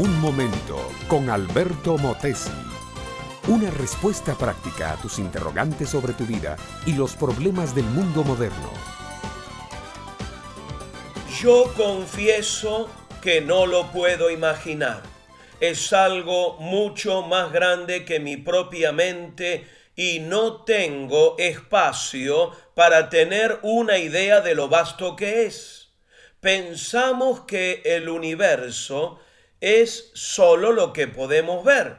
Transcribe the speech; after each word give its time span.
Un 0.00 0.18
momento 0.18 0.90
con 1.08 1.28
Alberto 1.28 1.98
Motesi. 1.98 2.48
Una 3.48 3.70
respuesta 3.70 4.34
práctica 4.34 4.92
a 4.92 4.96
tus 4.96 5.18
interrogantes 5.18 5.90
sobre 5.90 6.14
tu 6.14 6.24
vida 6.24 6.56
y 6.86 6.94
los 6.94 7.14
problemas 7.16 7.74
del 7.74 7.84
mundo 7.84 8.24
moderno. 8.24 8.72
Yo 11.38 11.70
confieso 11.76 12.88
que 13.20 13.42
no 13.42 13.66
lo 13.66 13.92
puedo 13.92 14.30
imaginar. 14.30 15.02
Es 15.60 15.92
algo 15.92 16.56
mucho 16.60 17.20
más 17.20 17.52
grande 17.52 18.06
que 18.06 18.20
mi 18.20 18.38
propia 18.38 18.92
mente 18.92 19.66
y 19.94 20.20
no 20.20 20.64
tengo 20.64 21.36
espacio 21.36 22.52
para 22.74 23.10
tener 23.10 23.58
una 23.60 23.98
idea 23.98 24.40
de 24.40 24.54
lo 24.54 24.70
vasto 24.70 25.14
que 25.14 25.44
es. 25.44 25.90
Pensamos 26.40 27.40
que 27.40 27.82
el 27.84 28.08
universo 28.08 29.20
es 29.60 30.10
solo 30.14 30.72
lo 30.72 30.92
que 30.92 31.06
podemos 31.08 31.64
ver. 31.64 31.98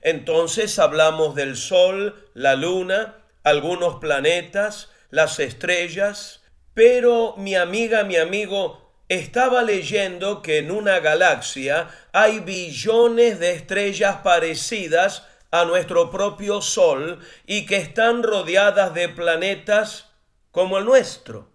Entonces 0.00 0.78
hablamos 0.78 1.34
del 1.34 1.56
Sol, 1.56 2.28
la 2.34 2.56
Luna, 2.56 3.18
algunos 3.44 3.96
planetas, 3.96 4.90
las 5.10 5.38
estrellas, 5.38 6.42
pero 6.74 7.34
mi 7.36 7.54
amiga, 7.54 8.02
mi 8.04 8.16
amigo, 8.16 8.94
estaba 9.08 9.62
leyendo 9.62 10.42
que 10.42 10.58
en 10.58 10.70
una 10.70 11.00
galaxia 11.00 11.88
hay 12.12 12.40
billones 12.40 13.38
de 13.38 13.52
estrellas 13.52 14.18
parecidas 14.24 15.26
a 15.50 15.66
nuestro 15.66 16.10
propio 16.10 16.62
Sol 16.62 17.18
y 17.46 17.66
que 17.66 17.76
están 17.76 18.22
rodeadas 18.22 18.94
de 18.94 19.08
planetas 19.10 20.06
como 20.50 20.78
el 20.78 20.86
nuestro. 20.86 21.50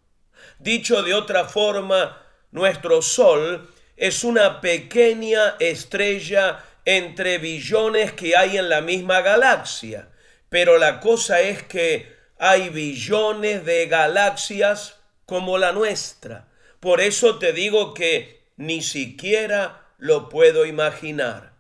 Dicho 0.59 1.02
de 1.02 1.16
otra 1.16 1.45
forma, 1.45 2.21
nuestro 2.52 3.02
Sol 3.02 3.67
es 3.98 4.23
una 4.23 4.62
pequeña 4.62 5.56
estrella 5.59 6.64
entre 6.86 7.40
billones 7.40 8.14
que 8.14 8.38
hay 8.38 8.58
en 8.58 8.70
la 8.70 8.81
misma 8.81 9.22
galaxia. 9.22 10.08
Pero 10.50 10.78
la 10.78 11.00
cosa 11.02 11.42
es 11.42 11.64
que 11.64 12.16
hay 12.38 12.70
billones 12.70 13.66
de 13.66 13.88
galaxias 13.88 15.00
como 15.25 15.58
la 15.58 15.72
nuestra. 15.72 16.48
Por 16.80 17.02
eso 17.02 17.40
te 17.40 17.52
digo 17.52 17.94
que 17.94 18.45
ni 18.56 18.81
siquiera 18.81 19.88
lo 19.98 20.30
puedo 20.30 20.66
imaginar. 20.66 21.53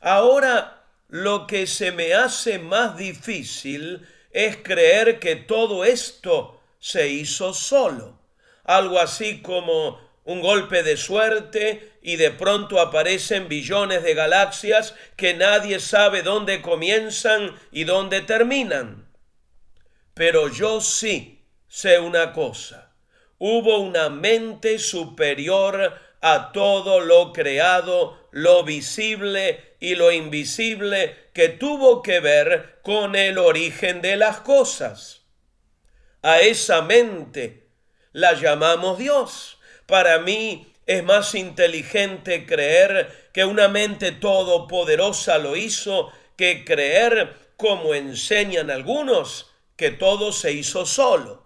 Ahora, 0.00 0.84
lo 1.08 1.46
que 1.46 1.66
se 1.66 1.92
me 1.92 2.14
hace 2.14 2.58
más 2.58 2.96
difícil 2.96 4.06
es 4.32 4.56
creer 4.56 5.20
que 5.20 5.36
todo 5.36 5.84
esto 5.84 6.60
se 6.80 7.08
hizo 7.08 7.54
solo. 7.54 8.18
Algo 8.64 8.98
así 8.98 9.40
como 9.40 10.05
un 10.26 10.40
golpe 10.40 10.82
de 10.82 10.96
suerte 10.96 11.98
y 12.02 12.16
de 12.16 12.32
pronto 12.32 12.80
aparecen 12.80 13.48
billones 13.48 14.02
de 14.02 14.14
galaxias 14.14 14.94
que 15.16 15.34
nadie 15.34 15.78
sabe 15.78 16.22
dónde 16.22 16.62
comienzan 16.62 17.54
y 17.70 17.84
dónde 17.84 18.20
terminan. 18.22 19.08
Pero 20.14 20.48
yo 20.48 20.80
sí 20.80 21.44
sé 21.68 22.00
una 22.00 22.32
cosa. 22.32 22.92
Hubo 23.38 23.78
una 23.78 24.08
mente 24.08 24.80
superior 24.80 25.94
a 26.20 26.50
todo 26.50 27.00
lo 27.00 27.32
creado, 27.32 28.28
lo 28.32 28.64
visible 28.64 29.76
y 29.78 29.94
lo 29.94 30.10
invisible 30.10 31.28
que 31.34 31.50
tuvo 31.50 32.02
que 32.02 32.18
ver 32.18 32.80
con 32.82 33.14
el 33.14 33.38
origen 33.38 34.02
de 34.02 34.16
las 34.16 34.40
cosas. 34.40 35.22
A 36.22 36.40
esa 36.40 36.82
mente 36.82 37.68
la 38.10 38.32
llamamos 38.32 38.98
Dios 38.98 39.55
para 39.86 40.18
mí 40.18 40.72
es 40.86 41.02
más 41.02 41.34
inteligente 41.34 42.46
creer 42.46 43.28
que 43.32 43.44
una 43.44 43.68
mente 43.68 44.12
todopoderosa 44.12 45.38
lo 45.38 45.56
hizo 45.56 46.12
que 46.36 46.64
creer, 46.64 47.34
como 47.56 47.94
enseñan 47.94 48.70
algunos, 48.70 49.50
que 49.76 49.90
todo 49.90 50.32
se 50.32 50.52
hizo 50.52 50.86
solo. 50.86 51.44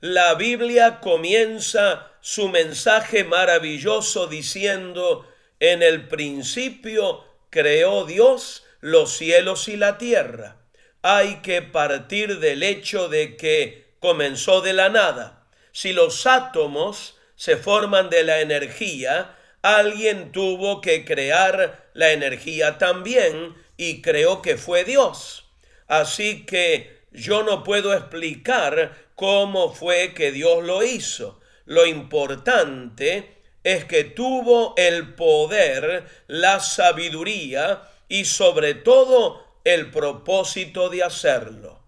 La 0.00 0.34
Biblia 0.34 1.00
comienza 1.00 2.10
su 2.20 2.48
mensaje 2.48 3.24
maravilloso 3.24 4.26
diciendo, 4.26 5.26
en 5.60 5.82
el 5.82 6.08
principio 6.08 7.24
creó 7.50 8.04
Dios 8.04 8.64
los 8.80 9.16
cielos 9.16 9.68
y 9.68 9.76
la 9.76 9.96
tierra. 9.96 10.56
Hay 11.02 11.36
que 11.36 11.62
partir 11.62 12.38
del 12.38 12.62
hecho 12.62 13.08
de 13.08 13.36
que 13.36 13.94
comenzó 14.00 14.60
de 14.60 14.72
la 14.72 14.88
nada. 14.88 15.46
Si 15.72 15.92
los 15.92 16.26
átomos 16.26 17.16
se 17.36 17.56
forman 17.56 18.10
de 18.10 18.22
la 18.22 18.40
energía, 18.40 19.36
alguien 19.62 20.30
tuvo 20.32 20.80
que 20.80 21.04
crear 21.04 21.90
la 21.94 22.12
energía 22.12 22.78
también 22.78 23.54
y 23.76 24.02
creo 24.02 24.42
que 24.42 24.56
fue 24.56 24.84
Dios. 24.84 25.46
Así 25.86 26.44
que 26.46 27.00
yo 27.12 27.42
no 27.42 27.64
puedo 27.64 27.94
explicar 27.94 28.94
cómo 29.14 29.72
fue 29.72 30.14
que 30.14 30.32
Dios 30.32 30.62
lo 30.64 30.82
hizo. 30.82 31.40
Lo 31.64 31.86
importante 31.86 33.38
es 33.62 33.84
que 33.86 34.04
tuvo 34.04 34.74
el 34.76 35.14
poder, 35.14 36.04
la 36.26 36.60
sabiduría 36.60 37.82
y 38.08 38.26
sobre 38.26 38.74
todo 38.74 39.44
el 39.64 39.90
propósito 39.90 40.90
de 40.90 41.02
hacerlo. 41.02 41.82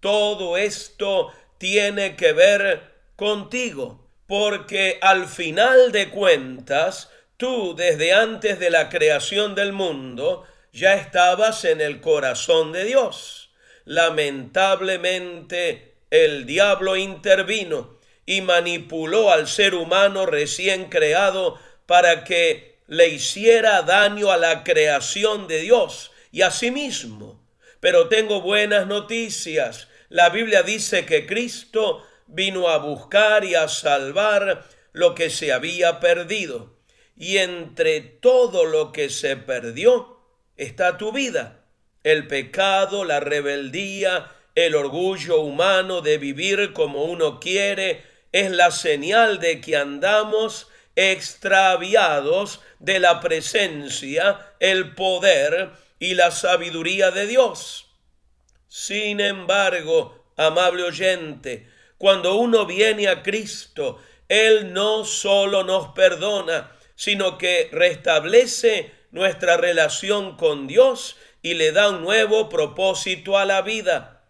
Todo 0.00 0.56
esto 0.56 1.32
tiene 1.58 2.14
que 2.14 2.32
ver 2.32 2.92
contigo 3.16 4.05
porque 4.26 4.98
al 5.02 5.26
final 5.26 5.92
de 5.92 6.10
cuentas, 6.10 7.10
tú 7.36 7.74
desde 7.76 8.12
antes 8.12 8.58
de 8.58 8.70
la 8.70 8.88
creación 8.88 9.54
del 9.54 9.72
mundo 9.72 10.44
ya 10.72 10.94
estabas 10.94 11.64
en 11.64 11.80
el 11.80 12.00
corazón 12.00 12.72
de 12.72 12.84
Dios. 12.84 13.50
Lamentablemente, 13.84 15.94
el 16.10 16.46
diablo 16.46 16.96
intervino 16.96 17.98
y 18.26 18.40
manipuló 18.40 19.30
al 19.30 19.46
ser 19.46 19.74
humano 19.74 20.26
recién 20.26 20.86
creado 20.86 21.58
para 21.86 22.24
que 22.24 22.78
le 22.88 23.08
hiciera 23.08 23.82
daño 23.82 24.30
a 24.30 24.36
la 24.36 24.64
creación 24.64 25.46
de 25.46 25.60
Dios 25.60 26.10
y 26.32 26.42
a 26.42 26.50
sí 26.50 26.70
mismo. 26.70 27.40
Pero 27.80 28.08
tengo 28.08 28.40
buenas 28.40 28.86
noticias. 28.86 29.88
La 30.08 30.30
Biblia 30.30 30.62
dice 30.62 31.06
que 31.06 31.26
Cristo 31.26 32.02
vino 32.26 32.68
a 32.68 32.78
buscar 32.78 33.44
y 33.44 33.54
a 33.54 33.68
salvar 33.68 34.64
lo 34.92 35.14
que 35.14 35.30
se 35.30 35.52
había 35.52 36.00
perdido. 36.00 36.76
Y 37.16 37.38
entre 37.38 38.00
todo 38.00 38.64
lo 38.64 38.92
que 38.92 39.10
se 39.10 39.36
perdió 39.36 40.20
está 40.56 40.98
tu 40.98 41.12
vida. 41.12 41.64
El 42.02 42.26
pecado, 42.26 43.04
la 43.04 43.20
rebeldía, 43.20 44.30
el 44.54 44.74
orgullo 44.74 45.40
humano 45.40 46.00
de 46.00 46.18
vivir 46.18 46.72
como 46.72 47.04
uno 47.04 47.40
quiere, 47.40 48.04
es 48.32 48.50
la 48.50 48.70
señal 48.70 49.38
de 49.38 49.60
que 49.60 49.76
andamos 49.76 50.68
extraviados 50.94 52.60
de 52.78 52.98
la 52.98 53.20
presencia, 53.20 54.54
el 54.60 54.94
poder 54.94 55.70
y 55.98 56.14
la 56.14 56.30
sabiduría 56.30 57.10
de 57.10 57.26
Dios. 57.26 57.86
Sin 58.68 59.20
embargo, 59.20 60.32
amable 60.36 60.82
oyente, 60.82 61.68
cuando 61.98 62.36
uno 62.36 62.66
viene 62.66 63.08
a 63.08 63.22
Cristo, 63.22 63.98
Él 64.28 64.72
no 64.72 65.04
solo 65.04 65.64
nos 65.64 65.88
perdona, 65.88 66.72
sino 66.94 67.38
que 67.38 67.68
restablece 67.72 68.92
nuestra 69.10 69.56
relación 69.56 70.36
con 70.36 70.66
Dios 70.66 71.16
y 71.42 71.54
le 71.54 71.72
da 71.72 71.90
un 71.90 72.02
nuevo 72.02 72.48
propósito 72.48 73.38
a 73.38 73.44
la 73.44 73.62
vida. 73.62 74.24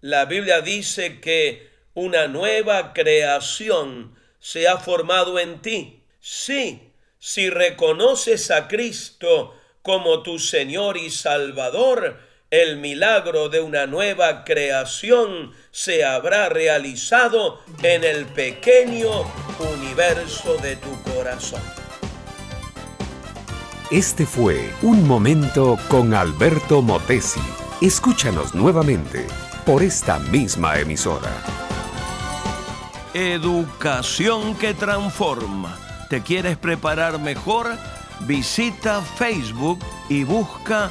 La 0.00 0.24
Biblia 0.24 0.60
dice 0.62 1.20
que 1.20 1.70
una 1.94 2.26
nueva 2.26 2.92
creación 2.92 4.16
se 4.40 4.66
ha 4.66 4.78
formado 4.78 5.38
en 5.38 5.60
ti. 5.62 6.02
Sí, 6.18 6.92
si 7.18 7.50
reconoces 7.50 8.50
a 8.50 8.66
Cristo 8.66 9.54
como 9.82 10.22
tu 10.22 10.38
Señor 10.38 10.96
y 10.96 11.10
Salvador, 11.10 12.18
el 12.52 12.76
milagro 12.76 13.48
de 13.48 13.62
una 13.62 13.86
nueva 13.86 14.44
creación 14.44 15.52
se 15.70 16.04
habrá 16.04 16.50
realizado 16.50 17.60
en 17.82 18.04
el 18.04 18.26
pequeño 18.26 19.08
universo 19.74 20.58
de 20.58 20.76
tu 20.76 20.90
corazón. 21.02 21.62
Este 23.90 24.26
fue 24.26 24.70
Un 24.82 25.08
Momento 25.08 25.78
con 25.88 26.12
Alberto 26.12 26.82
Motesi. 26.82 27.40
Escúchanos 27.80 28.54
nuevamente 28.54 29.26
por 29.64 29.82
esta 29.82 30.18
misma 30.18 30.78
emisora. 30.78 31.32
Educación 33.14 34.56
que 34.56 34.74
transforma. 34.74 35.78
¿Te 36.10 36.20
quieres 36.20 36.58
preparar 36.58 37.18
mejor? 37.18 37.78
Visita 38.26 39.00
Facebook 39.00 39.78
y 40.10 40.24
busca 40.24 40.90